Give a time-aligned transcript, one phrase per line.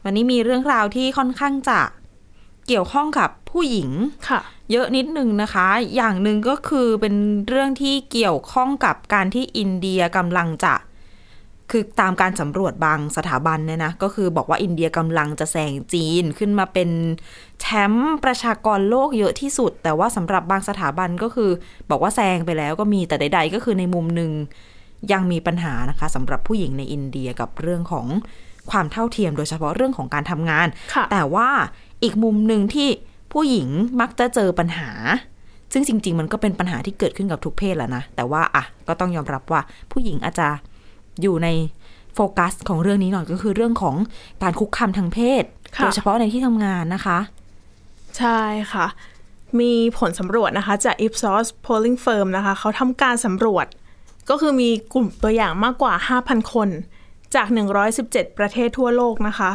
[0.05, 1.81] วันนี้มีเรื่องราวที่ค่อนข้างจะ
[2.67, 3.89] เกี่ยวข้องกับผู้หญิง
[4.29, 4.39] ค่ะ
[4.71, 7.15] เยอะนิดนึงนะคะ อย่างหนึ่งก็คือเป็น
[7.47, 10.75] เรื่องที่เกี่ยวข้องกับการที่อินเดียกำลังจะ
[11.71, 16.89] คือตามการสำรวจบางสถาบันเนี่ยนะ ก็คือบอกว่าอินเดียกำลังจะแซงจีนขึ้นมาเป็น
[17.61, 21.49] แชมป์ประชากรโลกเยอะที่สุด แต่ว่าสำหรับบางสถาบันก็คือ
[21.89, 24.31] บอกว่าแซงไปแล้วก็มีแต่ใด ๆ ก็คือในมุมหนึ่ง
[25.11, 28.07] ยังมีปัญหานะคะสำหรับผู้หญิงในอินเดียกับเรื่องของ
[28.71, 31.49] ความเท่าเทียมโดยเฉพาะเรื่องของการทำงานค่ะแต่ว่า
[32.05, 32.89] อีกมุมหนึ่งที่
[33.33, 33.67] ผู้หญิง
[34.01, 34.89] มักจะเจอปัญหา
[35.73, 39.61] ซึ่งจริง ๆ มันก็เป็นปัญหาที่เกิดขึ้นกับทุกเพศแหละนะ แต่ว่าอะก็ต้องยอมรับว่า
[39.91, 40.47] ผู้หญิงอาจจะ
[41.21, 41.47] อยู่ใน
[42.13, 43.95] โฟกัสของเรื่องนี้หน่อยก็คือเรื่องของ
[44.43, 45.43] การคุกคามทางเพศ
[45.77, 47.17] ค่ะโดยเฉพาะในที่ทำงานนะคะ
[48.17, 48.39] ใช่
[48.73, 48.87] ค่ะ
[49.59, 53.65] มีผลสำรวจนะคะ จาก Ipsos Polling Firm นะคะ เขาทำการสำรวจ
[54.29, 56.69] ก็คือมีกลุ่มตัวอย่างมากกว่า 5,000 คน
[57.35, 57.47] จาก
[57.93, 59.51] 117 ประเทศทั่วโลกนะคะ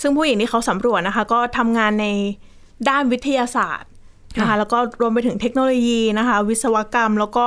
[0.00, 2.06] ซึ่งผู้หญิงที่เขาสำรวจนะคะ ก็ทำงานใน
[2.88, 3.90] ด้านวิทยาศาสตร์
[4.40, 7.46] นะคะค่ะแล้วก็รวมไปถึงเทคโนโลยีนะคะ วิศวกรรมแล้วก็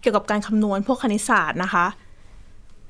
[0.00, 1.86] เกี่ยวกับการคำนวณพวกคณิตศาสตร์นะคะ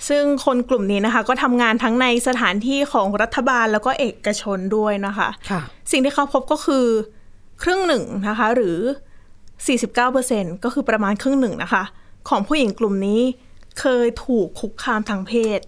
[0.08, 5.60] ซึ่งคนกลุ่มนี้นะคะ ก็ทำงานทั้งในสถานที่ของรัฐบาลแล้วก็เอกชนด้วยนะคะค่ะ
[5.90, 6.86] สิ่งที่เขาพบก็คือ
[7.62, 8.78] ครึ่งหนึ่งนะคะ หรือ
[9.68, 11.82] 49%ก็คือประมาณครึ่งหนึ่งนะคะ
[12.28, 13.20] ของผู้หญิงกลุ่มนี้
[13.80, 15.60] เคยถูกคุกคามทางเพศ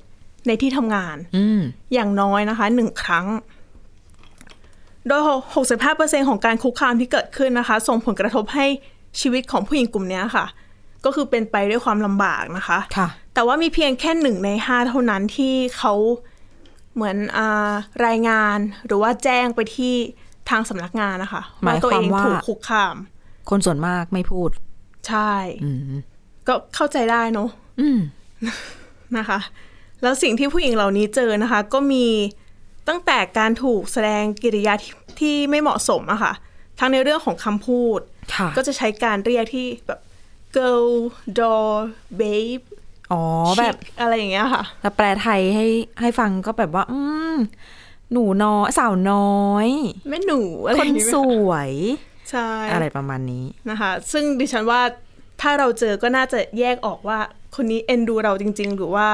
[0.47, 1.61] ในที่ทำงานอืม
[1.95, 3.27] อย่างน้อยนะคะหนึ่งครั้ง
[5.09, 5.23] โดย
[5.75, 8.67] 65%ของการคุกคามที่เกิดขึ้นนะคะ ส่งผลกระทบให้
[9.21, 10.47] ชีวิตของผู้หญิงกลุ่มเนี้ยค่ะ
[11.05, 15.95] ก็คือเป็นไปด้วยความลำบากนะคะค่ะแต่ว่ามีเพียงแค่หนึ่งในห้าเท่านั้นที่เขา
[16.95, 17.73] เหมือนอา
[18.07, 19.95] รายงานหรือว่าแจ้งไปที่
[20.51, 22.97] ทางสำนักงานนะคะหมายความตัวเองว่าถูกคุกคาม
[23.51, 24.51] คนส่วนมากไม่พูด
[25.09, 25.33] ใช่
[25.65, 25.79] อืม
[26.49, 27.49] ก็เข้าใจได้เนอะ
[27.81, 27.99] อืม
[29.17, 29.39] นะคะ
[30.03, 32.07] แล้วสิ่งที่ผู้หญิงเหล่านี้เจอนะคะ ก็มี
[32.89, 36.33] ตั้งแต่การถูกแสดงกิริยาที่ที่ไม่เหมาะสมอะค่ะ
[36.79, 38.01] ทั้งในเรื่องของคำพูด
[38.35, 40.01] ค่ะก็จะใช้การเรียกที่แบบ
[40.57, 40.89] girl
[41.39, 41.75] doll
[42.21, 42.65] babe
[43.13, 43.23] อ๋อ
[43.59, 45.67] แบบ chick อะไรอย่างเงี้ยค่ะแต่แปลไทยให้
[46.01, 46.99] ให้ฟังก็แบบว่า อื
[47.35, 47.37] ม
[48.13, 49.69] หนูน้อยสาวน้อย
[50.09, 51.17] แม่หนูอะไรคอนย่างเงี้ยส
[51.49, 51.73] วย
[52.31, 54.81] ใช่อะไรประมาณนี้นะคะ ซึ่งดิฉันว่า
[55.41, 57.19] ถ้าเราเจอก็น่าจะแยกออกว่า
[57.57, 59.09] คนนี้เอ็นดูเราจริง ๆ หรือว่า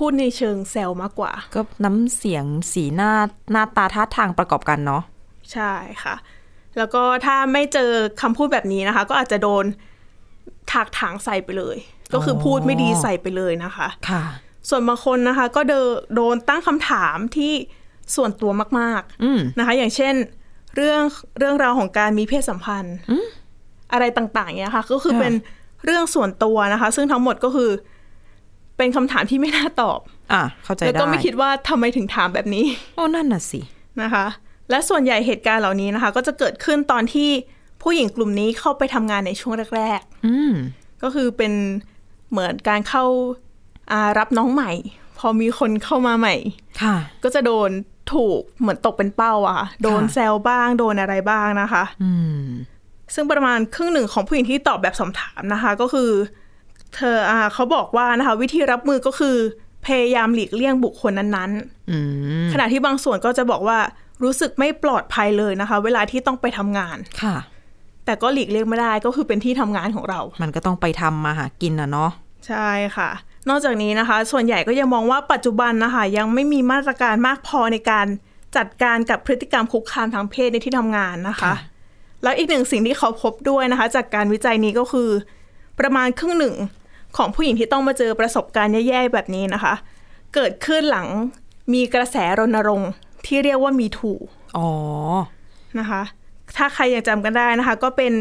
[0.00, 3.12] พูดในเชิงแซวมากกว่า ก็น้ำเสียงสีหน้า
[3.52, 5.02] หน้าตาท่าทางประกอบกันเนาะ
[5.52, 5.72] ใช่
[6.02, 6.14] ค่ะ
[6.78, 7.90] แล้วก็ถ้าไม่เจอ
[8.20, 9.64] คำพูดแบบนี้นะคะ ก็อาจจะโดน
[10.72, 11.76] ถากถางใส่ไปเลย
[12.14, 14.22] ก็คือพูดไม่ดีใส่ไปเลยนะคะค่ะ
[14.68, 17.52] ส่วนบางคนนะคะ ก็เดนโดนตั้งคำถามที่
[18.16, 20.14] ส่วนตัวมากอืมๆนะคะ อย่างเช่น
[20.76, 21.02] เรื่อง
[21.38, 22.96] เรื่องราวของการมีเพศสัมพันธ์
[23.92, 25.32] อะไรต่างๆเนี่ยค่ะ ก็คือค่ะเป็น
[25.84, 27.70] เรื่องส่วนตัวนะคะ ซึ่งทั้งหมดก็คือ
[28.80, 29.98] เป็นคำถามที่ไม่น่าตอบ
[30.32, 32.64] อะเข้าใจแล้วได้ก็ไม่คิดว่าทำไมถึงถามแบบนี้
[32.96, 33.60] โอ้นั่นน่ะสิ
[34.02, 34.26] นะคะ
[34.70, 37.28] และส่วนใหญ่เหตุการณ์เหล่านี้นะคะ ก็จะเกิดขึ้นตอนที่
[37.82, 41.52] ผู้หญิงกลุ่มนี้เข้าไปทำงานในช่วงแรกอืมๆก็คือเป็น
[42.30, 43.04] เหมือนการเข้า
[43.92, 44.72] อ่ารับน้องใหม่
[45.18, 46.34] พอมีคนเข้ามาใหม่
[46.82, 47.70] ค่ะ ก็จะโดน
[48.12, 52.10] ถูกเหมือนตกเป็นเป้าอะค่ะโดนแซวบ้าง โดนอะไรบ้างนะคะ อื
[52.42, 52.44] ม
[53.14, 56.10] ซึ่งประมาณครึ่งหนึ่งของผู้หญิงที่ตอบแบบสอบถามนะคะ ก็คือ
[56.96, 59.36] เธออ่าเขาบอกว่านะคะ วิธีรับมือก็คือ
[59.86, 61.50] พยายามหลีกเลี่ยงบุคคลนั้น
[61.90, 61.98] อื
[62.44, 63.78] มๆขณะที่บางส่วนก็จะบอกว่า
[64.22, 67.36] รู้สึกไม่ปลอดภัยเลยนะคะ เวลาที่ต้องไปทำงานค่ะ
[68.04, 72.10] แต่ก็หลีกเลี่ยงไม่ได้ก็คือเป็นที่ทำงานของเรา มันก็ต้องไปทำมาหากินนะเนาะ
[72.46, 73.10] ใช่ค่ะ
[73.48, 78.06] นอกจากนี้นะคะ ส่วนใหญ่ก็ยังมองว่าปัจจุบันนะคะ ยังไม่มีมาตรการมากพอในการ
[78.56, 81.56] จัดการกับพฤติกรรมคุกคามทางเพศในที่ทำงานนะคะค่ะ
[82.22, 85.10] แล้วอีกหนึ่งสิ่งที่เขาพบด้วยนะคะ จากการวิจัยนี้ก็คือ
[85.80, 86.54] ประมาณครึ่งหนึ่ง
[87.16, 89.74] ของผู้หญิงที่ต้องมาเจอประสบการณ์แย่ๆแบบนี้นะคะ
[90.34, 91.08] เกิดขึ้นหลัง
[91.72, 92.90] มีกระแสรณรงค์
[93.26, 94.12] ที่เรียกว่ามีถู
[94.56, 94.68] อ๋อ
[95.78, 96.02] นะคะ
[96.56, 98.12] ถ้าใครยังจำกันได้นะคะ ก็เป็น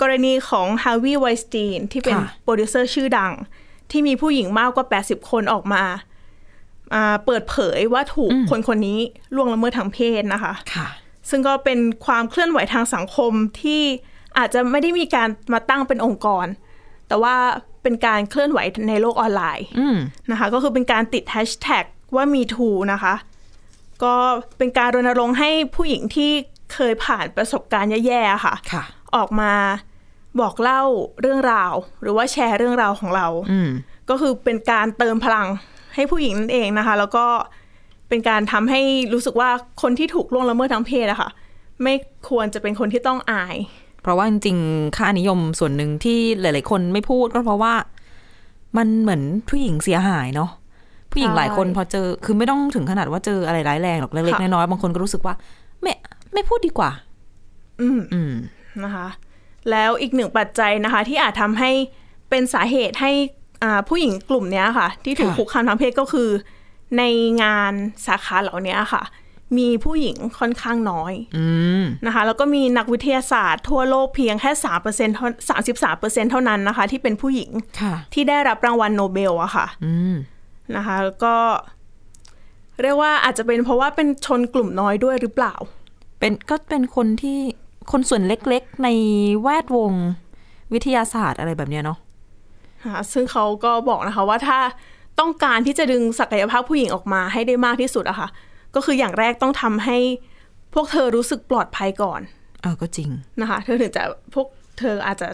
[0.00, 3.32] กรณีของฮาวิไวสตีนที่เป็นค่ะโปรดิวเซอร์ชื่อดัง
[3.90, 5.82] ที่มีผู้หญิงมากกว่า 80 คนออกมา
[6.94, 8.98] อ่าเปิดเผยว่าถูกคนคนนี้
[9.34, 10.88] ล่วงละเมิดทางเพศนะคะค่ะ
[11.30, 13.32] ซึ่งก็เป็นความเคลื่อนไหวทางสังคม
[13.62, 13.82] ที่
[14.38, 16.46] อาจจะไม่ได้มีการมาตั้งเป็นองค์กร
[17.08, 17.36] แต่ว่า
[17.84, 18.58] เป็นการเคลื่อนไหว
[18.88, 19.96] ในโลกออนไลน์อืม
[20.30, 21.84] นะคะ ก็คือเป็นการติดแฮชแท็ก
[22.14, 23.14] ว่ามีทูนะคะ
[24.04, 24.14] ก็
[24.58, 26.30] เป็นการรณรงค์ให้ผู้หญิงที่
[26.74, 28.82] เคยผ่านประสบการณ์แย่ๆค่ะค่ะ
[29.16, 29.52] ออกมา
[30.40, 30.82] บอกเล่า
[31.20, 31.72] เรื่องราว
[32.02, 33.70] หรือว่าแชร์เรื่องราวของเราอืม
[34.10, 35.48] ก็คือเป็นการเติมพลัง
[35.94, 37.26] ให้ผู้หญิงนั่นเองนะคะ แล้วก็
[38.08, 38.80] เป็นการทำให้
[39.14, 39.50] รู้สึกว่า
[39.82, 41.30] คนที่ถูกล่วงละเมิดทางเพศอะค่ะ
[41.82, 41.94] ไม่
[42.28, 43.56] ควรจะเป็นคนที่ต้องอาย
[44.04, 47.74] เพราะว่าจริงๆค่านิยมส่วนหนึ่งที่หลาย ๆ คนไม่พูดก็เพราะว่า
[48.76, 50.50] มันเหมือนผู้หญิงเสียหายเนาะ
[51.12, 55.34] ผู้หญิงหลายคนพอเจอคือไม่ต้องถึงขนาดว่าเจออะไรร้ายแรงหรอกเล็กค่ะๆน้อยๆบางคนก็รู้สึกว่า
[55.82, 55.92] ไม่
[56.32, 56.90] ไม่พูดดีกว่า
[57.80, 58.32] อืมอืม
[58.84, 59.08] นะคะ
[59.70, 61.70] แล้วอีกหนึ่งปัจจัยนะคะ ที่อาจทำให้
[62.30, 63.12] เป็นสาเหตุให้
[63.62, 66.28] อ่าผู้หญิงกลุ่มเนี้ยค่ะ ที่ถูกค่ะคุกคามทางเพศก็คือ
[66.98, 67.02] ใน
[67.42, 67.72] งาน
[68.06, 69.02] สาขาเหล่านี้ค่ะ
[69.58, 71.46] มีผู้หญิงค่อนข้างน้อยอื
[71.82, 75.16] มนะคะ แล้วก็มีนักวิทยาศาสตร์ทั่วโลกเพียงแค่สามเปอร์เซ็นต์
[75.48, 77.50] สามสิบสามเปอร์เซ็นต์เท่านั้นนะคะ ที่เป็นผู้หญิง
[77.80, 80.14] ค่ะที่ได้รับรางวัลโนเบลอะค่ะอืม
[80.76, 81.34] นะคะแล้วก็
[82.82, 85.54] เรียกว่าอาจจะเป็นเพราะว่าเป็นชนกลุ่มน้อยด้วยหรือเปล่า
[86.18, 87.38] เป็นก็เป็นคนที่
[87.92, 88.88] คนส่วนเล็กๆ ใน
[89.42, 89.92] แวดวง
[90.72, 91.98] วิทยาศาสตร์อะไรแบบเนี้ยเนาะ
[92.84, 94.58] ค่ะซึ่งเขาก็บอกนะคะว่าถ้า
[95.20, 98.28] ต้องการที่จะดึงศักยภาพผู้หญิงออกมาให้ได้มากที่สุดอะค่ะ
[98.74, 99.98] ก็คืออย่างแรกต้องทำให้
[100.74, 102.20] พวกเธอรู้สึกปลอดภัยก่อน
[102.62, 103.10] เออก็จริง
[103.40, 104.02] นะคะ เธอถึงจะ
[104.34, 104.46] พวก
[104.78, 105.28] เธออาจจะ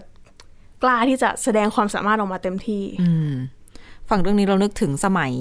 [0.83, 3.33] กล้าที่จะแสดงความสามารถออกมาเต็มที่อืม
[4.09, 5.35] ฝั่งเรื่องนี้เรานึกถึงสมัย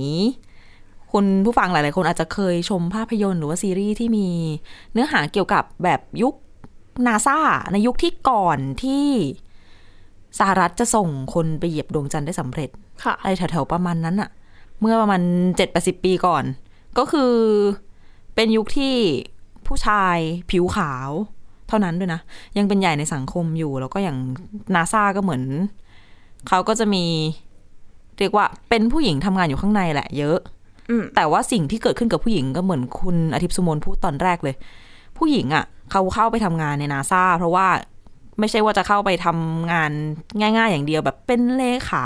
[1.12, 4.28] คุณผู้ฟังหลาย ๆ คนอาจจะเคยชมภาพยนตร์หรือว่าซีรีส์ที่มี
[4.94, 6.34] เนื้อหาเกี่ยวกับแบบยุค
[7.08, 7.38] นาซา
[7.72, 9.08] ในยุคที่ก่อนที่
[10.40, 12.70] สหรัฐจะส่งคนไปเหยียบดวงจันทร์ได้สำเร็จ
[13.04, 14.30] ค่ะอะไรแถว ๆ ประมาณนั้นอะ
[14.80, 15.22] เมื่อประมาณ
[15.58, 16.44] เจ็ดแปดสิบปีก่อน
[16.98, 17.34] ก็คือ
[18.40, 18.96] เป็นยุคที่
[19.68, 20.18] ผู้ชาย
[20.52, 21.10] ผิวขาว
[21.68, 22.22] เท่านั้นด้วยนะ
[22.58, 24.18] ยังเป็นใหญ่ในสังคมอยู่ แล้วก็อย่าง
[24.76, 25.44] นาซาก็เหมือน
[26.48, 27.04] เขาก็จะมี
[28.20, 30.38] เรียกว่าเป็นผู้หญิงทำงานอยู่ข้างในแหละเยอะ
[30.90, 34.56] อืมแต่ว่าสิ่งที่เกิดขึ้นกับผู้หญิงก็เหมือนคุณอาทิตย์สุมนพูดตอนแรกเลย
[35.18, 37.68] ผู้หญิงอะ่ะ เขาเข้าไปทำงานในนาซาเพราะว่า
[38.40, 39.92] ไม่ใช่ว่าจะเข้าไปทำงาน
[40.40, 42.06] ง่าย ๆ อย่างเดียวแบบเป็นเลขา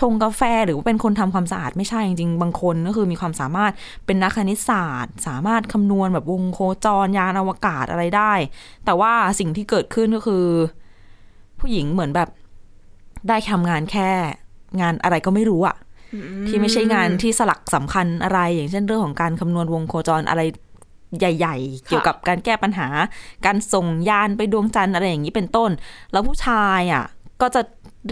[0.00, 3.72] ชงกาแฟหรือว่าเป็นคนทำความสะอาดไม่ใช่จริงๆบางคนก็คือมีความสามารถ
[4.06, 8.32] เป็นนักคณิตศาสตร์ สามารถคำนวณแบบวงโคจรยานอวกาศอะไรได้
[8.84, 10.44] แต่ว่าสิ่งที่เกิดขึ้นก็คือ
[11.60, 12.28] ผู้หญิงเหมือนแบบ
[13.28, 14.10] ได้ทำงานแค่
[14.80, 15.76] งานอะไรก็ไม่รู้อะ
[16.48, 20.42] ที่ไม่ใช่งานที่สลักสำคัญอะไร อย่างเช่นเรื่องของการคำนวณวงโคจรอะไร
[21.18, 22.88] ใหญ่ ๆ เกี่ยวกับการแก้ปัญหา
[23.46, 25.70] การส่งยานไปดวงจันทร์อะไรอย่างนี้เป็นต้น
[26.12, 27.04] แล้วผู้ชายอะ
[27.40, 27.60] ก็จะ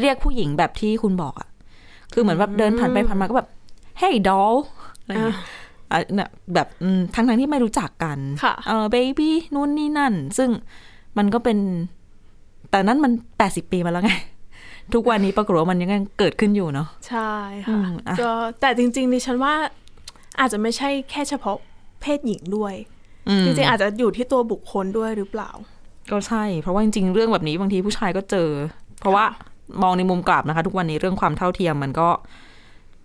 [0.00, 1.48] เรียกผู้หญิงแบบที่คุณบอกอะ
[2.12, 3.48] คือเหมือนแบบเดินผ่านไปผ่านมาก็แบบ
[4.00, 4.54] hey doll
[5.00, 5.38] อะไรอย่างเงี้ย
[5.90, 10.50] อะเนี่ยแบบอืมทั้งๆที่ไม่รู้จักกันค่ะเออ baby นู่นนี่นั่น ซึ่ง
[11.18, 11.58] มันก็เป็น
[12.70, 14.12] แต่นั้นมันแปดสิบปีมาแล้วไง
[14.94, 17.32] ทุกวันนี้ปรากฏว่ามันยังเกิดขึ้นอยู่เนาะใช่
[17.68, 18.30] อืค่ะมอะก็
[18.60, 19.54] แต่จริงๆดิฉันว่า
[20.40, 21.56] อาจจะไม่ใช่แค่เฉพาะ
[22.00, 22.74] เพศหญิงด้วย
[23.28, 25.50] อืมจริงๆ อาจจะอยู่ที่ตัวบุคคลด้วยหรือเปล่า
[26.10, 28.48] ก็ใช่ เพราะว่าจริงๆ เรื่องแบบนี้บางทีผู้ชายก็เจอ
[29.00, 29.24] เพราะว่า
[29.82, 32.08] มองในมุมกลับนะคะ ทุกวันนี้เรื่องความเท่าเทียมมันก็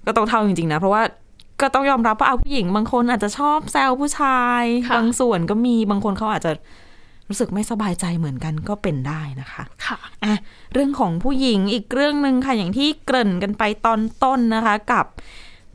[0.08, 1.04] ก็ต้องเท่าจริงๆนะเพราะว่า
[1.62, 6.52] ก็ต้องยอมรับว่าเอาผู้หญิง บางคนอาจจะชอบแซวผู้ชายค่ะบางส่วนก็มีบางคนเขาอาจจะ
[7.30, 10.34] รู้สึกไม่สบายใจเหมือนกันก็เป็นได้นะคะค่ะอะ
[10.74, 15.06] เรื่องของผู้หญิงอีกเรื่องหนึ่งค่ะ อย่างที่เกริ่นกันไปตอนต้นนะคะ กับ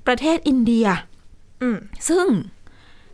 [0.06, 0.86] ประเทศอินเดีย
[1.62, 1.76] อืม
[2.08, 2.26] ซึ่ง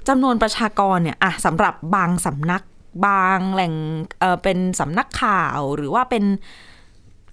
[0.09, 2.63] จำนวนประชากรเนี่ยอะสำหรับบางสำนัก
[3.07, 3.75] บางแหล่ง
[4.21, 6.25] เออเป็นสำนักข่าวหรือว่าเป็น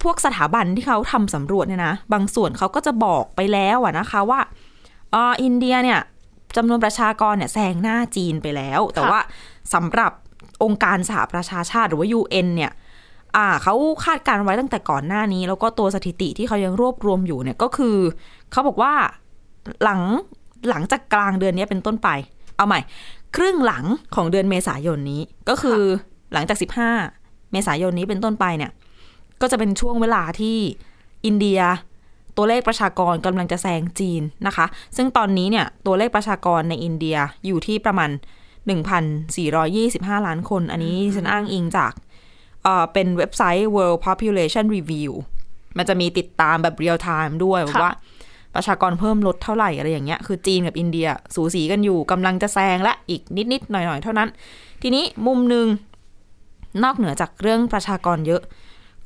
[0.06, 4.40] พวกสถาบันที่เขาทำสำรวจเนี่ยนะ บางส่วนเขาก็จะบอกไปแล้วอะนะคะว่า
[5.14, 6.00] อออินเดียเนี่ย
[6.56, 9.20] จำนวนประชากรเนี่ยแซงหน้าจีนไปแล้ว แต่ว่า
[9.74, 10.12] สำหรับ
[10.64, 12.72] องค์การสหประชาชาติหรือว่า UN เนี่ย
[13.36, 17.96] อ่าเขาคาดการณ์ไว้ตั้งแต่ก่อนหน้านี้ แล้วก็ตัวสถิติที่เขายังรวบรวมอยู่เนี่ยก็คือ
[18.52, 18.92] เขาบอกว่า
[19.82, 20.00] หลัง
[20.70, 22.08] หลังจากกลางเดือนนี้เป็นต้นไป
[22.56, 22.80] เอาใหม่
[23.36, 23.84] ครึ่งหลัง
[24.14, 25.80] ของเดือนเมษายนนี้ก็คือ
[26.32, 26.58] หลังจาก
[27.02, 28.70] 15 เมษายนนี้เป็นต้นไปเนี่ย
[29.40, 30.58] ก็จะเป็นช่วงเวลาที่
[31.26, 31.60] อินเดีย
[32.36, 34.66] ตัวเลขประชากรกำลังจะแซงจีนนะคะ
[34.96, 37.16] ซึ่งตอนนี้เนี่ยตัวเลขประชากรในอินเดีย
[37.46, 38.10] อยู่ที่ประมาณ
[39.38, 41.92] 1,425 ล้านคน อันนี้ฉันอ้างอิงจาก
[42.62, 45.12] เอ่อเป็นเว็บไซต์ World Population Review
[45.76, 47.92] มันจะมีติดตามแบบเรียลไทม์ด้วยค่ะว่า
[48.54, 54.28] ประชากรเพิ่มลดเท่าไหร่อะไรอย่างเงี้ย คือจีนกับอินเดียสูสีกันอยู่กำลังจะแซงและอีกนิดๆหน่อยๆเท่านั้น
[54.82, 55.66] ทีนี้มุมหนึ่ง
[56.84, 58.42] นอกเหนือจากเรื่องประชากรเยอะ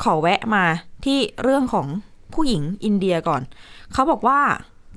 [0.03, 0.65] ขอแวะมา
[1.05, 1.87] ที่เรื่องของ
[2.35, 3.43] ผู้หญิงอินเดียก่อน
[3.93, 4.41] เขาบอกว่า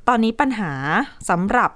[0.08, 0.72] ตอนนี้ปัญหา
[1.30, 1.72] สำหรับ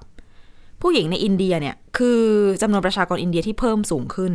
[0.82, 2.22] ผู้หญิงในอินเดียเนี่ย คือ
[2.62, 4.34] จำนวนประชากรอินเดียที่เพิ่มสูงขึ้น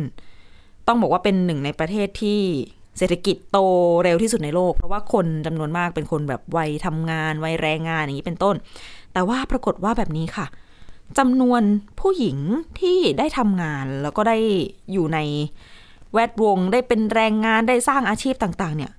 [0.87, 2.39] ต้องบอกว่าเป็นหนึ่งในประเทศที่
[2.97, 3.57] เศรษฐกิจโต
[4.03, 8.55] เร็วที่สุดในโลก เพราะว่าคนจำนวนมากเป็นคนแบบวัยทำงานวัยแรงงานอย่างนี้เป็นต้น
[9.13, 10.45] แต่ว่าปรากฏว่าแบบนี้ค่ะ
[11.17, 11.61] จำนวน
[11.99, 12.37] ผู้หญิง
[12.79, 14.37] ที่ได้ทำงานแล้วก็ได้
[14.91, 15.19] อยู่ใน
[16.13, 18.91] แวดวงได้เป็นแรงงานได้สร้างอาชีพต่างๆ เนี่ย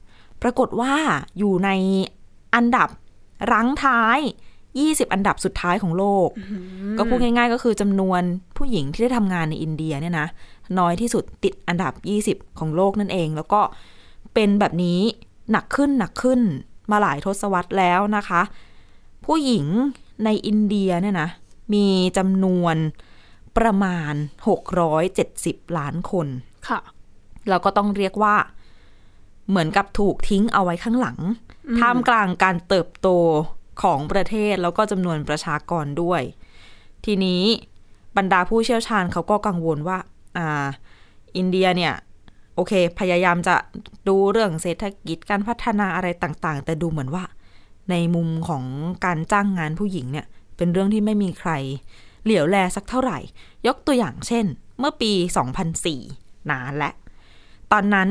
[0.43, 0.95] ปรากฏว่า
[1.39, 1.71] อยู่ใน
[2.55, 2.89] อันดับ
[3.53, 4.19] รั้งท้าย
[4.67, 6.29] 20 อันดับสุดท้ายของโลก
[6.99, 8.23] ก็พูดง่าย ๆ ก็คือจำนวน
[8.57, 10.29] ผู้หญิงที่ได้ทำงานในอินเดียเนี่ยนะ
[10.79, 11.93] น้อยที่สุดติดอันดับ
[12.45, 13.61] 20 ของโลกนั่นเอง แล้วก็
[14.35, 15.01] เป็นแบบนี้
[15.51, 16.41] หนักขึ้นหนักขึ้น
[16.91, 18.43] มาหลายทศวรรษแล้วนะคะ
[19.27, 19.67] ผู้หญิง
[20.25, 21.29] ในอินเดียเนี่ยนะ
[21.75, 21.87] มี
[22.19, 22.77] จำนวน
[23.57, 24.15] ประมาณ
[24.95, 26.27] 670 ล้านคน
[26.69, 26.81] ค่ะ
[27.49, 28.37] แล้วก็ต้องเรียกว่า
[29.49, 31.19] เหมือนกับถูกทิ้งเอาไว้ข้างหลัง
[31.79, 33.09] ท่ามกลางการเติบโต
[33.83, 36.23] ของประเทศแล้วก็จำนวนประชากรด้วย
[37.05, 37.43] ทีนี้
[38.17, 39.99] บรรดาผู้เชี่ยวชาญเขาก็กังวลว่า
[40.37, 40.67] อ่า
[41.37, 41.95] อินเดียเนี่ย
[42.55, 43.57] โอเค พยายามจะ
[44.09, 47.25] ดูเรื่องเศรษฐกิจการพัฒนาอะไรต่าง ๆ แต่ดูเหมือนว่า
[47.91, 48.65] ในมุมของ
[49.05, 51.51] การจ้างงานผู้หญิงเนี่ย เป็นเรื่องที่ไม่มีใคร
[52.25, 53.19] เหลียวแลสักเท่าไหร่
[53.67, 54.45] ยกตัวอย่างเช่น
[54.79, 55.13] เมื่อปี
[55.81, 56.91] 2004 นานและ
[57.73, 58.09] ตอนนั้น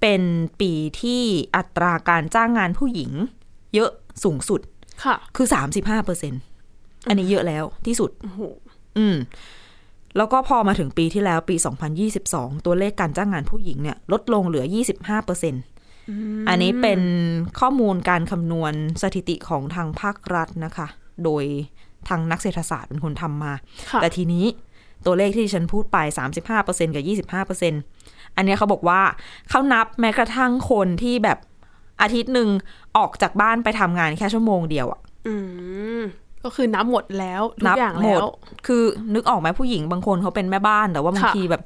[0.00, 0.22] เป็น
[0.60, 1.22] ปีที่
[1.56, 3.10] อัตราการจ้างงานผู้หญิง
[3.74, 3.90] เยอะ
[4.24, 4.60] สูงสุด
[5.04, 5.46] ค่ะ คือ
[5.76, 6.34] 35เปอร์เซ็น
[7.08, 8.40] อันนี้เยอะแล้วที่สุดโอ้โห
[8.98, 9.16] อืม
[10.16, 11.56] แล้วก็พอมาถึงปีที่แล้วปี
[12.10, 14.64] 2022 ตัวเลขการจ้างงานผู้หญิงเนี่ยลดลงเหลือ
[14.96, 15.54] 25เปอร์เซ็น
[16.48, 17.00] อันนี้เป็น
[17.60, 18.72] ข้อมูลการคำนวณ
[19.02, 20.86] สถิติของทางภาครัฐนะคะ
[21.24, 21.44] โดย
[22.08, 23.52] ทางนักเศรษฐศาสตร์เป็นคนทำมา
[23.90, 24.46] ค่ะแต่ทีนี้
[25.06, 25.98] ตัวเลขที่ฉันพูดไป
[26.48, 27.04] 35%กับ
[27.50, 28.03] 25%
[28.36, 29.00] อันเนี้ยเขาบอกว่า
[29.50, 31.38] เขานับแม้กระทั่งคนที่แบบ
[32.02, 32.48] อาทิตย์หนึ่ง
[32.96, 35.34] ออกจากบ้านไปทำงานแค่ชั่วโมงเดียวอะอื
[35.98, 36.02] ม
[36.44, 38.28] ก็คือนับหมดแล้วทุนักอย่างหมแล้ดว
[38.66, 38.82] คือ
[39.14, 41.62] นึกออกไหมผู้หญิงบางคนเขาเป็นแม่บ้าน แต่ว่าบางค่ะทีแบบ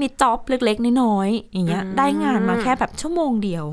[0.00, 3.64] มีจ็อบเล็กๆ น้อยๆอย่างเงี้ยอืมได้งานมาแค่แบบชั่วโมงเดียว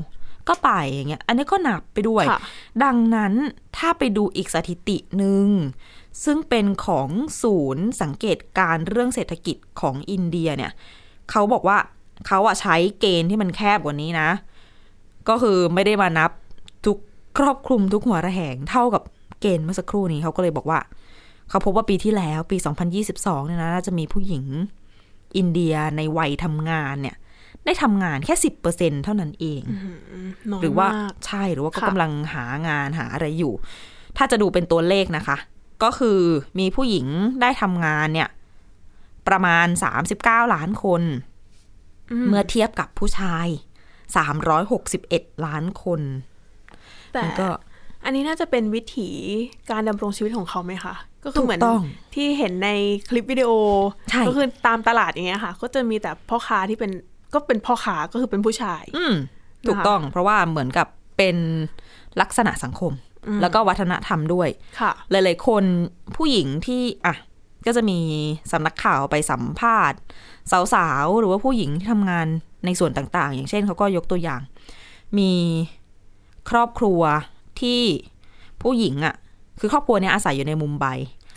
[0.48, 2.40] ก็ไปอย่างเงี้ย อันนี้ก็นับไปด้วยค่ะ
[2.84, 3.32] ดังนั้น
[3.76, 5.46] ถ้าไปดูอีกสถิติหนึ่ง
[6.24, 7.08] ซึ่งเป็นของ
[7.42, 10.72] ศูนย์สังเกตการณ์เรื่องเศรษฐกิจของอินเดียเนี่ย
[11.30, 11.78] เขาบอกว่า
[12.26, 14.28] เขาอะใช้เกณฑ์ที่มันแคบกว่านี้นะ
[15.28, 16.30] ก็คือไม่ได้มานับ
[16.86, 16.96] ทุก
[17.38, 19.02] ครอบคลุมทุกหัวระแหงเท่ากับ
[19.40, 20.78] เกณฑ์เมื่อสักครู่นี้เขาก็เลยบอกว่า
[21.48, 22.56] เขาพบว่าปีที่แล้วปี
[23.02, 24.44] 2022 เนี่ยนะน่าจะมีผู้หญิง
[25.36, 27.16] อินเดียในวัยทำงานเนี่ย
[27.64, 29.62] ได้ทำงานแค่สิบเปอร์เซ็นเท่านั้นเอง
[30.52, 33.52] น้อยหรือว่ามากใช่หรือว่าก็ค่ะกำลังหางานหาอะไรอยู่
[34.16, 35.36] ถ้าจะดูเป็นตัวเลขนะคะ
[35.82, 36.20] ก็คือ
[36.58, 37.06] มีผู้หญิง
[37.40, 38.28] ได้ทำงานเนี่ย
[39.28, 39.66] ประมาณ
[40.10, 41.02] 39ล้านคน
[42.28, 43.46] เมื่อเทียบกับผู้ชาย
[44.26, 46.00] 361 ล้านคน
[47.12, 47.48] แต่มันก็
[48.04, 49.10] อันนี้น่าจะเป็นวิถี
[49.70, 51.82] การดำรงชีวิตของเขาไหมคะ ก็คือเหมือนถูกต้อง
[52.14, 52.70] ที่เห็นใน
[53.10, 53.50] คลิปวิดีโอ
[54.10, 56.90] ใช่ก็คือตามตลาดอย่างเงี้ยค่ะ ก็จะมีแต่พ่อค้าที่เป็น
[57.34, 59.14] ก็เป็นพ่อค้าก็คือเป็นผู้ชาย อืม
[59.68, 61.36] ถูกต้อง เพราะว่าเหมือนกับเป็น
[62.20, 62.92] ลักษณะสังคม
[63.42, 64.48] แล้วก็วัฒนธรรมด้วย
[64.80, 65.64] ค่ะ หลายๆคน
[66.16, 67.14] ผู้หญิงที่อะ
[67.66, 67.98] ก็จะมี
[68.52, 69.98] สำนักข่าวไปสัมภาษณ์
[70.74, 72.26] สาวๆ หรือว่าผู้หญิงที่ทำงาน
[72.64, 74.40] ในส่วนต่างๆ อย่างเช่นเขาก็ยกตัวอย่าง
[75.18, 75.32] มี
[76.50, 77.00] ครอบครัว
[77.60, 77.80] ที่
[78.62, 79.14] ผู้หญิงอะ
[79.60, 80.86] คือครอบครัวเนี้ยอาศัยอยู่ในมุมไบ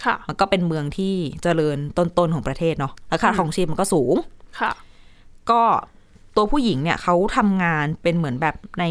[0.05, 1.13] ค่ะมันก็เป็นเมืองที่
[1.44, 4.15] เจริญต้นๆของประเทศเนาะราคาของชีพมันก็สูง
[4.60, 4.72] ค่ะ
[5.50, 5.62] ก็
[6.36, 8.86] ตัวผู้หญิงเนี่ยเขาทำงานเป็นเหมือนแบบใน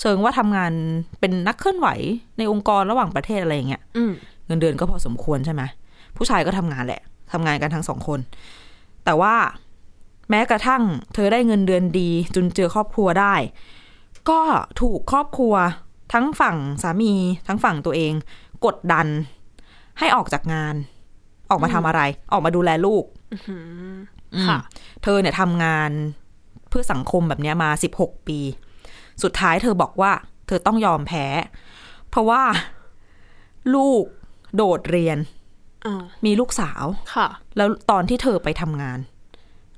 [0.00, 0.72] เชิงว่าทำงาน
[1.20, 1.88] เป็นนักเคลื่อนไหว
[2.38, 4.12] ในองค์กรระหว่างประเทศอะไรอย่างเงี้ยอืม
[4.46, 5.62] เงินเดือนก็พอสมควรใช่ไหม
[6.16, 7.02] ผู้ชายก็ทำงานแหละ
[7.32, 8.20] ทำงานกันทั้งสองคน
[9.04, 9.34] แต่ว่า
[10.30, 10.82] แม้กระทั่ง
[11.14, 13.34] เธอได้เงินเดือนดีจนเจอครอบครัวได้
[14.30, 14.40] ก็
[14.80, 15.54] ถูกครอบครัว
[16.12, 17.12] ทั้งฝั่งสามี
[17.46, 18.12] ทั้งฝั่งตัวเอง
[18.66, 19.06] กดดัน
[19.98, 20.74] ให้ออกจากงาน
[21.50, 22.00] ออกมาทำอะไร
[22.32, 23.04] ออกมาดูแลลูก
[24.46, 24.58] ค่ะ
[25.02, 25.90] เธอเนี่ยทำงาน
[26.68, 28.38] เพื่อสังคมแบบเนี้ยมา16ปี
[29.22, 30.12] สุดท้ายเธอบอกว่า
[30.46, 31.26] เธอต้องยอมแพ้
[32.10, 32.42] เพราะว่า
[33.74, 34.04] ลูก
[34.56, 35.43] โดดเรียนอ่า
[36.26, 38.98] มีลูกสาวค่ะ แล้วตอนที่เธอไปทำงาน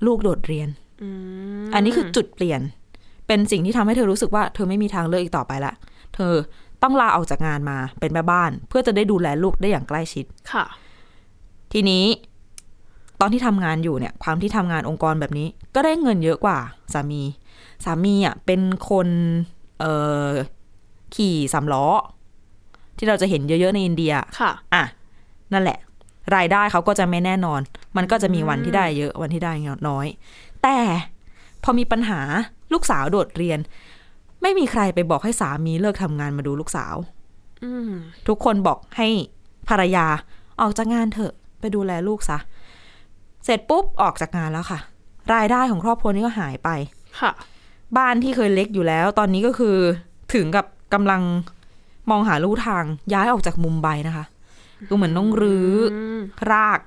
[0.06, 0.68] ลูกโดดเรียน
[1.02, 1.08] อื
[1.64, 2.60] มอันนี้คือจุดเปลี่ยน
[3.26, 5.72] เป็นสิ่งที่ทำให้เธอรู้สึกว่าเธอไม่มีทางเลือกอีกต่อไปละ
[6.14, 6.32] เธอ
[6.82, 10.64] ต้องลาออกจากงานมาเป็นแม่บ้าน เพื่อจะได้ดูแลลูกได้อย่างใกล้ชิดค่ะ
[11.72, 12.04] ทีนี้
[13.20, 16.58] ตอนที่ทำงานอยู่เนี่ย ความที่ทำงานองค์กรแบบนี้ ก็ได้เงินเยอะกว่า
[16.94, 17.22] สามี
[17.84, 18.60] สามีอะเป็น
[18.90, 19.08] คน
[19.80, 19.92] เอ่
[20.26, 20.30] อ
[21.14, 21.86] ขี่สามล้อ
[22.98, 24.84] ที่เราจะเห็นเยอะๆในอินเดีย ค่ะ อะ
[25.52, 25.78] นั่นแหละ
[26.35, 27.61] รายได้เขาก็จะไม่แน่นอน
[27.97, 29.52] มันก็จะมีวันที่ได้เยอะวันที่ได้
[29.88, 30.06] น้อย
[30.62, 30.76] แต่
[31.62, 32.21] พอมีปัญหา
[32.73, 33.59] ลูกสาวโดดเรียน
[34.42, 36.95] ไม่มีใครไปบอกให้สามีเลิกทำงานมาดูลูกสาว
[37.64, 37.90] อืม
[38.28, 39.09] ทุกคนบอกให้
[39.68, 40.06] ภรรยา
[40.61, 42.38] ออกจากงานเถอะไปดูแลลูกซะ
[43.45, 44.78] เสร็จปุ๊บออกจากงานแล้วค่ะ
[45.35, 46.68] รายได้ของครอบครัวนี้ก็หายไป
[47.21, 47.33] ค่ะ
[47.97, 49.76] บ้านที่เคยเล็กอยู่แล้ว ตอนนี้ก็คือ
[50.35, 51.23] ถึงกับกำลัง
[52.11, 54.25] มองหาลู่ทางย้ายออกจากมุมไบนะคะ
[54.88, 56.21] ดูเหมือนต้องรื้ออืม
[56.52, 56.80] ราก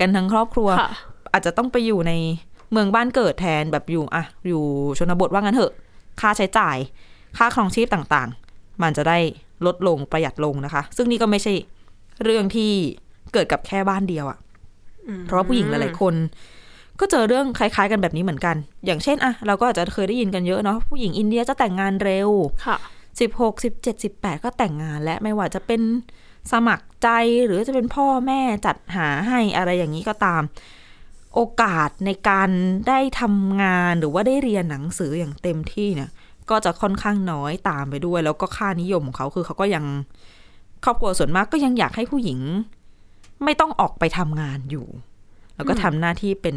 [0.00, 0.90] กันทั้งครอบครัวค่ะ
[1.32, 2.12] อาจจะต้องไปอยู่ใน
[2.72, 4.62] เมืองบ้านเกิดแทนแบบอยู่อะอยู่
[4.98, 5.72] ชนบทว่างั้นเถอะ
[6.20, 6.76] ค่าใช้จ่าย
[7.38, 9.18] ค่าครองชีพต่างๆ มันจะได้
[9.66, 11.52] ลดลงประหยัดลงนะคะ ซึ่งนี่ก็ไม่ใช่
[12.24, 12.70] เรื่องที่
[13.32, 14.38] เกิดกับแค่บ้านเดียวอะ
[15.08, 16.14] อืมเพราะว่าผู้หญิงหลายๆคน
[17.00, 22.30] ก็เจอเรื่องคล้ายๆ กันแบบนี้เหมือนกัน อย่างเช่นอะเราก็อาจจะเคยได้ยินกันเยอะเนาะผู้หญิงอินเดียจะแต่งงานเร็ว
[22.66, 22.76] ค่ะ
[23.20, 25.82] สิบหกสิบเจ็ดสิบแปดก็แต่งงานและไม่ว่าจะเป็น
[26.52, 27.08] สมัครใจ
[27.46, 30.42] หรือจะเป็นพ่อแม่จัดหาให้อะไรอย่างนี้ก็ตาม
[31.34, 32.50] โอกาสในการ
[32.88, 36.10] ได้ทำงานหรือว่าได้เรียนหนังสืออย่างเต็มที่เนี่ย
[36.50, 39.84] ก็จะค่อนข้างน้อยตามไปด้วย แล้วก็ค่านิยมของเขาคือเขาก็ยัง
[40.84, 42.40] ครอบครัวส่วนมากก็ยังอยากให้ผู้หญิง
[43.44, 44.86] ไม่ต้องออกไปทำงานอยู่
[45.56, 46.56] แล้วก็ทำหน้าที่เป็น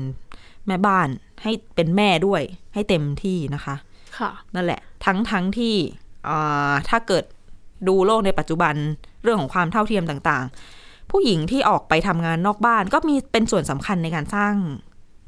[0.68, 1.08] แม่บ้าน
[1.44, 2.42] ให้เป็นแม่ด้วย
[2.74, 3.76] ให้เต็มที่นะคะ
[4.18, 5.76] ค่ะ นั่นแหละ ทั้งทั้งที่
[6.30, 7.24] อ่าถ้าเกิด
[7.88, 8.76] ดูโลกในปัจจุบัน
[9.24, 14.54] เรื่องของความเท่าเทียมต่างๆ ผู้หญิงที่ออกไปทำงานนอกบ้านก็มีเป็นส่วนสำคัญในการสร้าง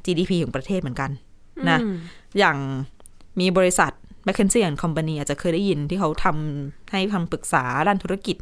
[0.04, 1.10] GDP ของประเทศเหมือนกัน
[1.70, 1.94] นะอืม
[2.38, 2.56] อย่าง
[3.40, 3.92] มีบริษัท
[4.26, 8.36] m c k เคนซี่ and Company อาจจะเคยได้ยินที่เขาทำให้คำปรึกษาด้านธุรกิจ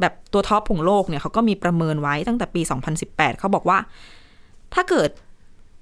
[0.00, 2.62] แบบตัวท็อปของโลกเนี่ยเขาก็มีประเมินไว้ตั้งแต่ปี
[3.00, 3.78] 2018 เขาบอกว่า
[4.74, 5.10] ถ้าเกิด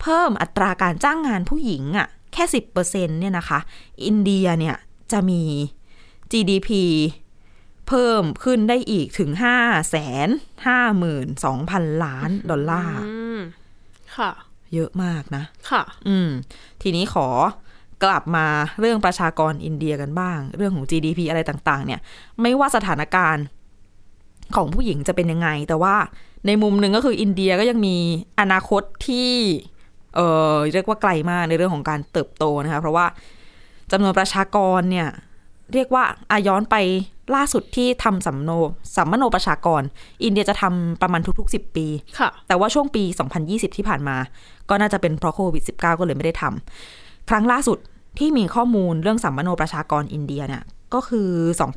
[0.01, 2.75] เพิ่มอัตราการจ้างงานผู้หญิงอะแค่ 10%
[3.21, 3.59] เนี่ยนะคะ
[4.07, 4.77] อินเดียเนี่ย
[5.13, 5.43] จะมี
[6.33, 6.69] GDP
[7.91, 9.53] เพิ่มขึ้นได้อีกถึง5 5 2
[9.93, 10.03] 0
[11.43, 13.41] 0 0ล้านดอลลาร์อืม
[14.17, 14.31] ค่ะ
[14.75, 16.29] เยอะมากนะ ค่ะ อืม
[16.83, 17.29] ทีนี้ขอ
[18.05, 18.47] กลับมา
[18.81, 22.01] เรื่องประชากรอินเดียกันบ้าง เรื่องของ GDP อะไรต่างๆ เนี่ย
[22.43, 23.45] ไม่ว่าสถานการณ์
[24.57, 25.97] ของผู้หญิงจะเป็นยังไง แต่ว่า
[26.47, 27.97] ในมุมหนึ่งก็คืออินเดียก็ยังมี
[28.41, 29.31] อนาคตที่
[30.17, 30.21] เอ
[30.53, 33.07] อเรียกว่าไกลมากในเรื่องของการเติบโตนะคะ เพราะว่า
[33.93, 35.09] จำนวนประชากรเนี่ย
[35.75, 36.77] เรียกว่าอาย้อนไป
[37.35, 38.51] ล่าสุดที่ทำสัมโน
[38.97, 39.83] สัมมโนประชากร
[40.25, 41.87] อินเดียจะทำประมาณทุกๆ 10 ปี
[42.19, 43.03] ค่ะแต่ว่าช่วงปี
[43.41, 44.17] 2020 ที่ผ่านมา
[44.69, 47.79] ก็น่าจะเป็นเพราะโควิด -19 ก็เลยไม่ได้ทำครั้งล่าสุด
[48.19, 50.63] ที่มีข้อมูลเรื่องสัมมโนประชากรอินเดียเนี่ย
[50.95, 51.29] ก็คือ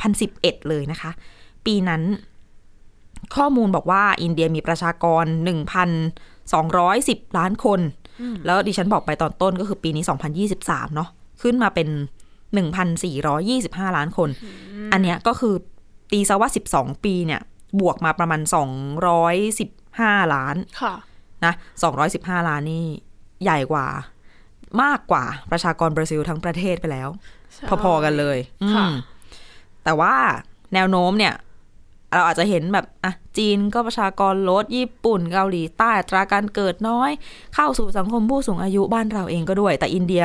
[0.09, 1.11] 2011 เลยนะคะ
[1.65, 2.01] ปีนั้น
[3.35, 5.23] ข้อมูลบอกว่าอินเดียมีประชากร
[6.11, 7.79] 1,210 ล้านคน
[8.45, 10.03] แล้วดิฉันบอกไปตอนต้นก็คือปีนี้
[10.49, 11.09] 2023 เนาะ
[11.41, 11.87] ขึ้นมาเป็น
[12.53, 14.29] 1,425 ล้านคน
[14.91, 15.55] อันเนี้ยก็คือ
[16.11, 17.41] ตีซะว่า 12 ปีเนี่ย
[17.79, 18.41] บวกมาประมาณ
[19.37, 20.93] 215 ล้านค่ะ
[21.45, 21.53] นะ
[22.01, 22.85] 215 ล้านนี่
[23.43, 23.87] ใหญ่กว่า
[24.81, 27.09] มากกว่าประชากรบราซิลทั้งประเทศไปแล้ว
[27.53, 28.37] ใช่พอๆกันเลย
[28.75, 28.93] ค่ะอืม
[29.83, 30.15] แต่ว่า
[30.73, 31.33] แนวโน้มเนี่ย
[32.13, 37.11] เราอาจจะเห็นแบบอะจีนก็ประชากรลดญี่ปุ่นเกาหลีใต้อัตราการเกิดน้อย
[37.55, 40.23] เข้าสู่สังคมผู้สูงอายุบ้านเราเองก็ด้วย แต่อินเดีย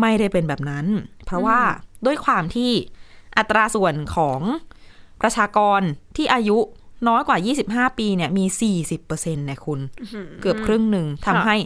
[0.00, 0.86] ไม่ได้เป็นแบบนั้น
[1.24, 1.58] เพราะว่า
[2.06, 2.70] ด้วยความที่
[3.38, 4.40] อัตราส่วนของ
[5.20, 5.80] ประชากร
[6.16, 6.58] ที่อายุ
[7.08, 7.38] น้อยกว่า
[7.88, 8.44] 25 ปีเนี่ยมี
[8.86, 9.80] 40%เนี่ยคุณ
[10.40, 11.56] เกือบครึ่งหนึ่งทำให้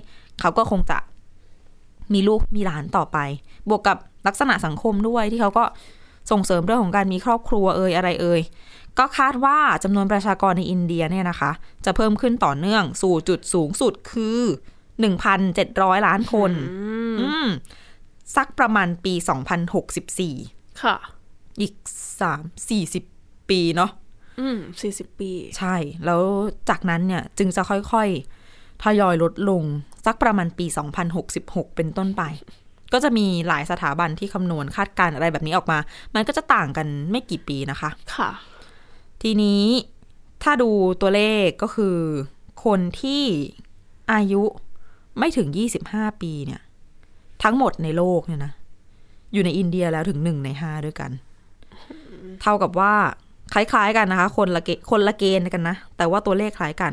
[0.41, 0.99] เขาก็คงจะ
[2.13, 3.19] มีลูกมีหลานต่อไป
[3.69, 5.65] บวกกับลักษณะสังคมด้วยที่เขาก็
[6.31, 8.41] ส่งเสริมเรื่องของการมีครอบครัวเอ่ยอะไรเอ่ย
[8.99, 11.51] ก็คาดว่าจำนวนประชากรในอินเดียเนี่ยนะคะ
[11.85, 14.41] จะเพิ่มขึ้นต่อเนื่องสู่จุดสูงสุดคือ
[15.05, 16.51] 1,700 ล้านคน
[17.21, 17.47] อืม
[18.37, 19.15] สักประมาณปี
[20.17, 20.97] 2064 ค่ะ
[21.61, 21.75] อีก
[22.21, 23.91] 3 40ปีเนาะ
[24.41, 26.23] อืมสี่สิบปี ใช่ แล้ว
[26.69, 29.63] จากนั้นเนี่ยจึงจะค่อยๆ ทยอยลดลง
[30.07, 30.67] สักประมาณปี
[31.21, 32.23] 2066 เป็นต้นไป
[32.93, 35.79] ก็จะมีหลายสถาบันที่คำนวณคาดการณ์อะไรแบบนี้ออกมา
[36.15, 38.31] มันก็จะต่างกันไม่กี่ปีนะคะ ค่ะ
[39.23, 39.63] ทีนี้
[40.43, 41.97] ถ้าดูตัวเลขก็คือ
[42.65, 43.25] คนที่
[44.13, 44.43] อายุ
[45.19, 45.49] ไม่ถึง
[45.85, 46.61] 25 ปีเนี่ย
[47.43, 48.53] ทั้งหมดในโลกเนี่ยนะ
[49.33, 51.11] อยู่ในอินเดียแล้วถึงหนึ่งในห้าด้วยกัน
[52.43, 52.95] เท่ากับว่า
[53.55, 56.93] คล้ายๆกันนะคะ คนละเกคนละเกณฑ์กันนะ แต่ว่าตัวเลขคล้ายกัน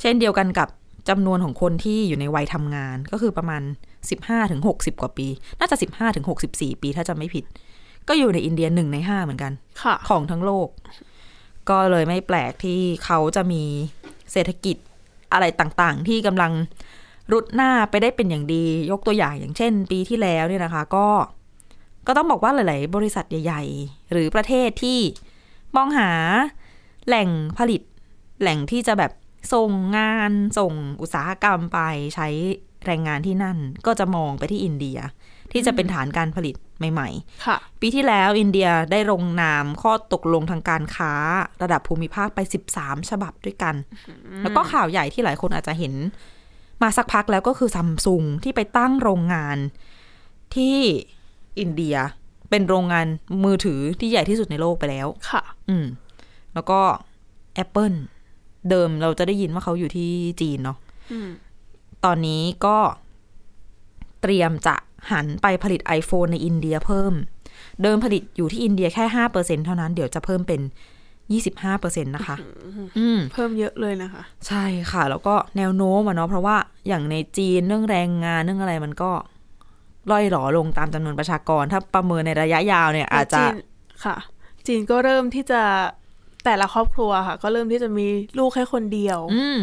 [0.00, 0.68] เช่นเดียวกันกับ
[1.08, 3.62] จำนวนของคนที่อยู่ในวัยทำงานก็คือประมาณ
[4.06, 5.26] 15ถึง60 กว่าปี
[5.58, 7.44] น่าจะ 15ถึง64 ปีถ้าจะไม่ผิด
[8.08, 10.68] ก็อยู่ในอินเดียหนึ่งในห้าเหมือนกันค่ะของทั้งโลก
[11.70, 13.62] ก็เลยไม่แปลกที่เขาจะมี
[14.32, 14.76] เศรษฐกิจ
[15.32, 16.52] อะไรต่างๆ ที่กำลัง
[17.32, 21.06] รุดหน้าไปได้เป็นอย่างดี ยกตัวอย่างอย่างเช่น ปีที่แล้วเนี่ยนะคะ ก็
[22.06, 24.98] ก็ต้องบอกว่าหลาย ๆ บริษัทใหญ่ ๆ หรือประเทศที่
[25.76, 26.10] มองหา
[27.06, 27.80] แหล่งผลิต
[28.40, 29.12] แหล่งที่จะแบบ
[29.52, 31.80] ส่งงานส่งอุตสาหกรรมไป
[32.14, 32.28] ใช้
[32.86, 34.98] แรงงานที่นั่นก็จะมองไปที่อินเดีย
[35.52, 37.08] ที่จะเป็นฐานการผลิตใหม่
[37.46, 41.12] ค่ะๆปีที่แล้วอินเดียได้ลงนามข้อตกลงทางการค้า
[41.62, 42.38] ระดับภูมิภาคไป
[42.74, 43.74] 13 ฉบับด้วยกัน
[44.42, 45.94] แล้วก็ข่าวใหญ่ที่หลายคนอาจจะเห็น
[46.82, 49.58] มาสักพักแล้วก็คือซัมซุงที่ไปตั้งโรงงาน
[50.54, 50.78] ที่
[51.60, 51.96] อินเดีย
[52.50, 53.06] เป็นโรงงาน
[53.44, 55.86] มือถือที่ใหญ่ที่สุดในโลกไปแล้ว ค่ะ อืม
[56.54, 56.80] แล้วก็
[57.62, 57.98] Apple
[58.70, 60.78] เดิมเราจะได้ยินว่าเขาอยู่ที่จีนเนาะ
[61.12, 61.28] อืม
[62.04, 62.76] ตอนนี้ก็
[64.22, 64.76] เตรียมจะ
[65.12, 67.12] หันไปผลิต iPhone ในอินเดียเพิ่ม
[67.82, 70.60] เดิมผลิตอยู่ที่อินเดียแค่ห้าเปอร์เซ็นเท่านั้น เดี๋ยวจะเพิ่มเป็น
[71.32, 72.36] ยี่สิบห้าเปอร์เซ็นต์นะคะ
[72.98, 76.56] อืมเพิ่มเยอะเลยนะคะ ใช่ค่ะ แล้วก็แนวโน้มอะเนาะเพราะว่า
[76.88, 79.10] อย่างในจีนเรื่องแรงงานเรื่องอะไรมันก็
[80.10, 83.56] ล่อยหลอลงตามจำนวนประชากร ถ้าประเมินในระยะยาวเนี่ย อาจจะจีน
[84.04, 84.16] ค่ะ
[84.66, 85.62] จีนก็เริ่มที่จะ
[86.44, 88.06] แต่ละครอบครัวค่ะ ก็เริ่มที่จะมี
[88.38, 89.60] ลูกแค่คนเดียว อืม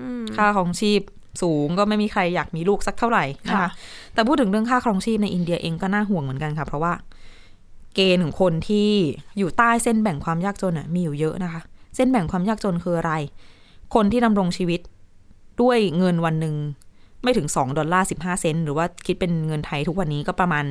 [0.00, 1.00] อืมค่าของชีพ
[1.42, 3.68] สูงก็ไม่มีใครอยากมีลูกสักเท่าไหร่นะคะค่ะ
[4.14, 6.92] แต่พูดถึงเรื่องค่าครองชีพในอินเดียเองก็น่าห่วงเหมือนกันค่ะ เพราะว่า
[7.94, 8.90] เกณฑ์ของคนที่
[9.38, 11.62] อยู่ใต้เส้นแบ่งความยากจนมีอยู่เยอะนะคะ
[11.96, 13.12] เส้นแบ่งความยากจนคืออะไร
[13.94, 14.80] คนที่ดำรงชีวิต
[15.62, 16.54] ด้วยเงินวันหนึ่ง
[17.22, 20.64] ไม่ถึงสองดอลลาร์สิบห้าเซนต์หรือว่าคิดเป็นเงินไทยทุกวันนี้ก็ประมาณ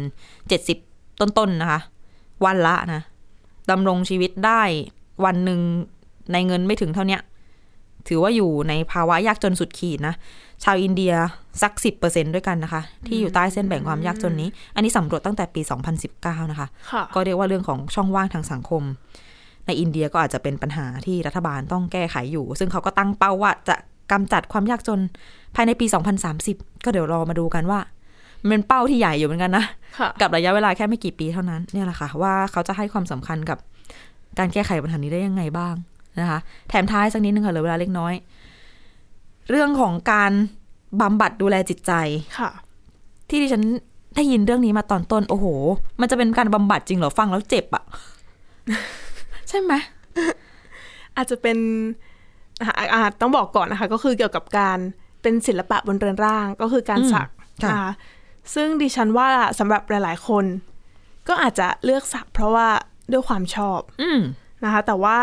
[0.47, 0.77] เจ็ดสิบ
[1.21, 1.79] ต้นๆนนะคะ
[2.45, 3.01] วันละนะ
[3.71, 4.61] ดำรงชีวิตได้
[5.25, 5.59] วันหนึ่ง
[6.31, 7.17] ในเงินไม่ถึงเท่านี้
[8.07, 10.15] ถือว่าอยู่ในภาวะยากจนสุดขีดนะ
[10.63, 11.13] ชาวอินเดีย
[11.61, 15.61] สักสิบเปอร์เซ็นด้วยกันนะคะ ที่อยู่ใต้เส้นแบ่งความยากจนนี้ อันนี้สำรวจตั้งแต่ปี
[16.05, 18.83] 2019 นะคะค่ะก็เรียกว่าเรื่องของช่องว่างทางสังคม
[19.65, 23.75] ในอินเดียก็อาจจะเป็นปัญหาที่รัฐบาลต้องแก้ไขอยู่ ซึ่งเขาก็ตั้งเป้าว่าจะ
[24.11, 24.99] กำจัดความยากจน
[25.55, 25.85] ภายในปี
[26.35, 27.79] 2030 ก็เดี๋ยวรอมาดูกันว่า
[28.41, 29.65] มันเป็นเป้าที่ใหญ่อยู่เหมือนกันนะ
[29.99, 33.57] ค่ะกับระยะเวลาแค่ไม่กี่ปีเท่านั้นเนี่ยแหละค่ะว่าเขาจะให้ความสำคัญกับ
[34.39, 35.75] การแก้ไขปัญหานี้ได้ยังไงบ้าง
[36.21, 38.13] นะคะ แถมท้ายสักนิดนึงค่ะเหลือเวลาเล็กน้อย
[39.49, 40.31] เรื่องของการ
[41.01, 41.91] บำบัดดูแลจิตใจ
[42.39, 42.49] ค่ะ
[43.29, 43.63] ที่ดิฉัน
[44.15, 45.45] ได้ยินเรื่องนี้มาตอนต้น โอ้โห
[46.01, 47.83] มันจะเป็นการบำบัดจริงเหรอฟังแล้วเจ็บอะ
[49.49, 49.73] ใช่ไหม
[51.17, 51.57] อาจจะเป็น
[52.61, 54.77] อะอาจต้องบอกก่อนนะคะ ก็คือเกี่ยวกับการ
[55.21, 57.27] เป็นศิลปะบนเรือนร่างก็คือการอืมสัก
[57.63, 57.91] ค่ะนะคะ
[58.53, 59.29] ซึ่งดิฉันว่า
[59.59, 60.45] สำหรับหลาย ๆ คน
[61.27, 62.67] ก็อาจจะเลือกสักเพราะว่า
[63.11, 64.19] ด้วยความชอบอืม
[64.63, 65.19] นะคะแต่ว่า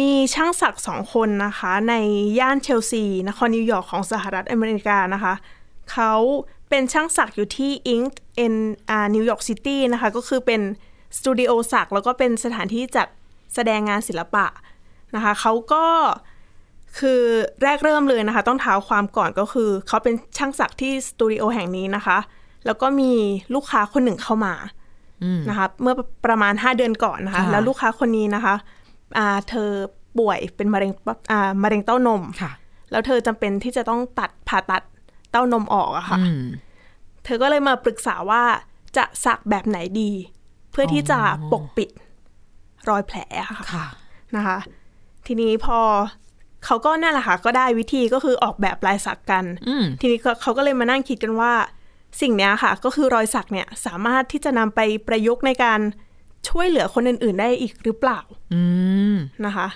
[0.00, 1.94] มีช่างสักสองคนนะคะ ใน
[2.38, 5.34] ย่านเชลซีนครนิวยอร์กของสหรัฐอเมริกานะคะ
[5.92, 6.14] เขา
[6.68, 8.12] เป็นช่างสักอยู่ที่ Ink
[8.44, 8.54] in
[8.90, 10.60] อ่า New York City นะคะ ก็คือเป็น
[11.18, 13.08] สตูดิโอสักแล้วก็เป็นสถานที่จัด
[13.54, 14.46] แสดงงานศิลปะ
[15.14, 15.84] นะคะเขาก็
[16.98, 17.20] คือ
[17.62, 22.18] แรกเริ่มเลยนะคะ ต้องเท้าความก่อนก็คือ เขาเป็นช่างสักที่สตูดิโอแห่งนี้นะคะ
[22.66, 23.12] แล้วก็มี
[23.54, 24.54] ลูกค้าคนหนึ่งเข้ามา
[25.22, 25.94] อืมนะคะ เมื่อ
[26.26, 28.79] ประมาณ 5 เดือนก่อนนะคะค่ะแล้วลูกค้าคนนี้นะคะอ่า
[29.48, 29.70] เธอ
[30.18, 30.92] ป่วยเป็นมะเร็ง
[31.30, 32.52] อ่ามะเร็งเต้านมค่ะ
[32.90, 34.82] แล้วเธอจำเป็นที่จะต้องตัดผ่าตัด
[35.30, 36.42] เต้านมออกอะค่ะอืม
[37.24, 38.42] เธอก็เลยมาปรึกษาว่า
[38.96, 40.10] จะสักแบบไหนดี
[40.72, 41.90] เพื่อที่จะอ๋อปกปิด
[42.88, 43.86] รอยแผลอะค่ะค่ะ
[44.36, 44.58] นะคะ
[45.26, 45.78] ทีนี้พอ
[46.64, 51.52] เขาก็นั่นแหละค่ะ ก็ได้วิธีก็คือออกแบบลายสักกันอืมทีนี้ก็เขาก็เลยมานั่งคิดกันว่า
[52.20, 55.80] สิ่งเนี้ยค่ะ ก็คือรอยสักเนี่ย สามารถที่จะนำไปประยุกต์ในการ
[56.48, 58.20] ช่วยเหลือคนอื่น ๆ ได้อีกหรือเปล่า
[58.54, 58.62] อื
[59.12, 59.68] มนะคะ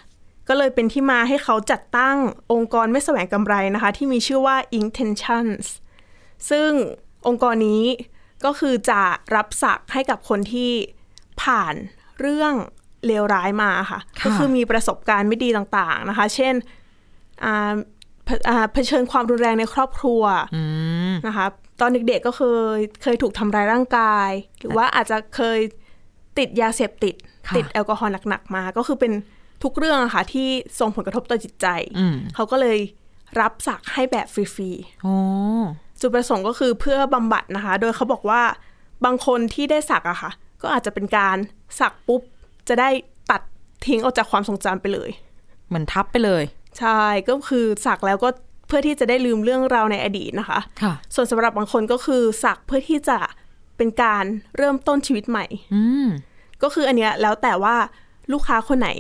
[0.48, 2.16] ก็เลยเป็นที่มาให้เขาจัดตั้ง
[2.53, 5.64] องค์กรไม่แสวงกำไรนะคะ ที่มีชื่อว่า Intentions
[6.50, 6.70] ซึ่ง
[7.27, 7.85] องค์กรนี้
[8.44, 9.03] ก็คือจะ
[9.35, 10.70] รับสักให้กับคนที่
[11.42, 11.74] ผ่าน
[12.20, 12.55] เรื่อง
[13.07, 16.55] เลวร้ายมาค่ะค่ะก็คือมีประสบการณ์ไม่ดีต่างๆนะคะ เช่น
[17.44, 17.74] อ่า
[18.24, 20.22] เผอ่าเผชิญความรุนแรงในครอบครัว
[20.55, 20.62] อื
[21.11, 21.46] มนะคะ
[21.81, 22.42] ตอนเด็กๆก็เค
[22.77, 25.59] ยเคยถูกทำร้ายร่างกาย หรือว่าอาจจะเคย
[26.38, 27.14] ติดยาเสพติด
[27.49, 29.12] ค่ะติดแอลกอฮอล์หนักๆมา ก็คือเป็น
[29.62, 30.49] ทุกเรื่องอะค่ะ ที่
[30.81, 31.66] ส่งผลกระทบต่อจิตใจ
[31.99, 32.79] อืมเขาก็เลย
[33.40, 34.70] รับสักให้แบบฟรี
[35.03, 38.42] โอ้ๆจุดประสงค์ก็คือเพื่อบำบัดนะคะ โดยเขาบอกว่า
[39.05, 40.31] บางคนที่ได้สักอะค่ะ
[40.62, 41.37] ก็อาจจะเป็นการ
[41.81, 42.20] สักปุ๊บ
[42.68, 42.88] จะได้
[43.31, 43.40] ตัด
[43.87, 45.11] ทิ้งออกจากความทรงจำไปเลย
[45.68, 46.42] เหมือนทับไปเลย
[46.79, 48.29] ใช่ ก็คือสักแล้วก็
[48.66, 53.18] เพื่อที่จะได้ลืมเรื่องราวในอดีตนะคะค่ะส่วนสำหรับบางคนก็คือสักเพื่อที่จะ
[53.77, 54.25] เป็นการ
[54.57, 56.07] เริ่มต้นชีวิตใหม่อืม
[56.63, 57.77] ก็คืออันเนี้ยแล้วแต่ว่า
[58.33, 58.91] ลูกค้าคนไหน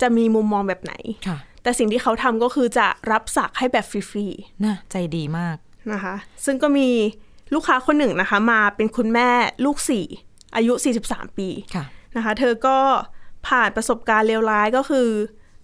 [0.00, 0.94] จะมีมุมมองแบบไหน
[1.26, 4.26] ค่ะแต่สิ่งที่เขาทำก็คือจะรับสักให้แบบฟรี
[4.64, 6.88] น่าใจดีมากๆนะคะ ซึ่งก็มี
[7.54, 9.28] ลูกค้าคนหนึ่งนะคะ มาเป็นคุณแม่
[9.64, 10.06] ลูกสี่
[10.56, 10.72] อายุ
[11.06, 11.84] 43 ปีค่ะ
[12.16, 12.78] นะคะ เธอก็
[13.48, 15.08] ผ่านประสบการณ์เลวร้ายก็คือ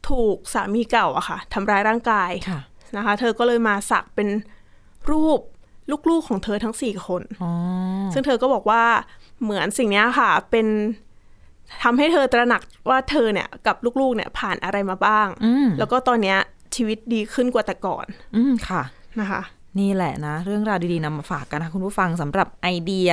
[0.08, 2.60] ถูกสามีเก่าอะค่ะทำร้ายร่างกายค่ะ
[2.96, 4.28] นะคะ เธอก็เลยมาสักเป็น
[5.10, 5.40] รูป
[6.10, 7.50] ลูกๆของเธอทั้งสี่คนอ๋อ
[8.12, 8.82] ซึ่งเธอก็บอกว่า
[9.42, 10.66] เหมือนสิ่งเนี้ยค่ะ เป็น
[11.82, 16.38] ทำให้เธอตระหนักว่าเธอเนี่ยกับลูกๆเนี่ยผ่านอะไรมาบ้างอืมแล้วก็ตอนเนี้ย
[16.74, 18.82] ชีวิตดีขึ้นกว่าแต่ก่อน อืมค่ะ
[19.20, 19.42] นะคะ
[19.80, 23.10] นี่แหละนะ เรื่องราวดีๆนำมาฝากกันนะคุณผู้ฟังสำหรับไอเดีย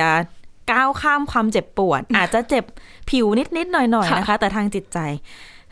[0.72, 2.64] ก้าวข้ามความเจ็บปวด อาจจะเจ็บ
[3.10, 4.98] ผิวนิดๆหน่อยๆนะคะ แต่ทางจิตใจ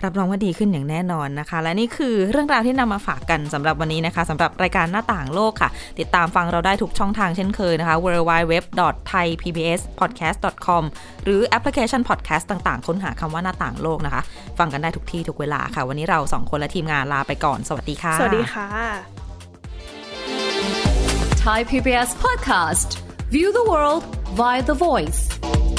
[0.05, 10.83] รับรองว่าดีขึ้นอย่างแน่นอนนะคะ และนี่คือเรื่องราวที่นำมาฝากกันสำหรับวันนี้นะคะสำหรับรายการหน้าต่างโลกค่ะ ติดตามฟังเราได้ทุกช่องทางเช่นเคยนะคะ www.thaipbspodcast.com
[11.25, 14.23] หรือแอปพลิเคชัน podcast ต่างๆ ค้นหาคำว่าหน้าต่างโลกนะคะ
[14.59, 18.69] ฟังกันได้ทุกที่ทุกเวลาค่ะ วันนี้เราสองคนและทีมงานลาไปก่อน สวัสดีค่ะ สวัสดีค่ะ
[21.47, 22.99] Thai PBS podcast.
[23.31, 25.70] View the world via the voice.